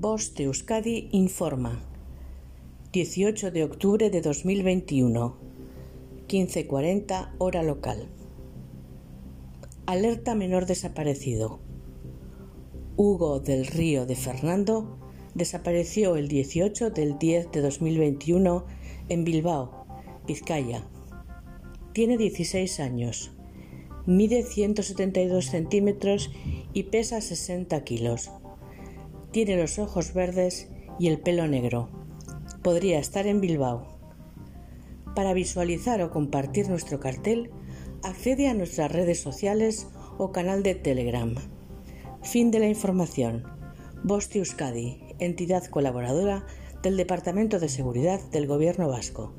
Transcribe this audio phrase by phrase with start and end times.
[0.00, 1.78] Voz de Euskadi informa.
[2.90, 5.36] 18 de octubre de 2021,
[6.26, 8.08] 15.40 hora local.
[9.84, 11.60] Alerta menor desaparecido.
[12.96, 14.96] Hugo del Río de Fernando
[15.34, 18.64] desapareció el 18 del 10 de 2021
[19.10, 19.84] en Bilbao,
[20.26, 20.82] Vizcaya.
[21.92, 23.32] Tiene 16 años,
[24.06, 26.30] mide 172 centímetros
[26.72, 28.30] y pesa 60 kilos.
[29.32, 31.88] Tiene los ojos verdes y el pelo negro.
[32.62, 33.86] Podría estar en Bilbao.
[35.14, 37.50] Para visualizar o compartir nuestro cartel,
[38.02, 39.86] accede a nuestras redes sociales
[40.18, 41.34] o canal de Telegram.
[42.22, 43.44] Fin de la información.
[44.02, 46.44] Bosti Euskadi, entidad colaboradora
[46.82, 49.32] del Departamento de Seguridad del Gobierno Vasco.